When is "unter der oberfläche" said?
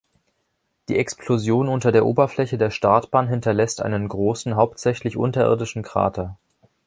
1.67-2.57